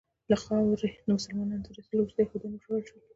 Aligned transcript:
له 0.31 0.35
خاورې 0.43 0.87
د 1.05 1.09
مسلمانانو 1.17 1.65
تر 1.65 1.75
ایستلو 1.77 2.01
وروسته 2.01 2.19
یهودیان 2.21 2.53
وشړل 2.53 2.81
سول. 2.89 3.01